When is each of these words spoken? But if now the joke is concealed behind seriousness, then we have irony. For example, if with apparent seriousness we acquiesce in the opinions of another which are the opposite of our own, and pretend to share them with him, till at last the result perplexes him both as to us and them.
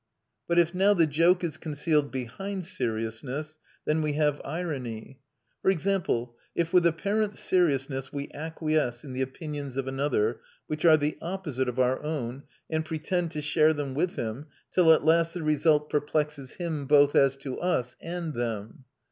But 0.47 0.57
if 0.57 0.73
now 0.73 0.95
the 0.95 1.05
joke 1.05 1.43
is 1.43 1.57
concealed 1.57 2.11
behind 2.11 2.65
seriousness, 2.65 3.59
then 3.85 4.01
we 4.01 4.13
have 4.13 4.41
irony. 4.43 5.19
For 5.61 5.69
example, 5.69 6.35
if 6.55 6.73
with 6.73 6.87
apparent 6.87 7.35
seriousness 7.35 8.11
we 8.11 8.27
acquiesce 8.33 9.03
in 9.03 9.13
the 9.13 9.21
opinions 9.21 9.77
of 9.77 9.87
another 9.87 10.41
which 10.65 10.85
are 10.85 10.97
the 10.97 11.19
opposite 11.21 11.69
of 11.69 11.77
our 11.77 12.01
own, 12.01 12.45
and 12.67 12.83
pretend 12.83 13.29
to 13.33 13.43
share 13.43 13.73
them 13.73 13.93
with 13.93 14.15
him, 14.15 14.47
till 14.71 14.91
at 14.91 15.05
last 15.05 15.35
the 15.35 15.43
result 15.43 15.87
perplexes 15.91 16.53
him 16.53 16.87
both 16.87 17.13
as 17.15 17.35
to 17.35 17.59
us 17.59 17.95
and 18.01 18.33
them. 18.33 18.85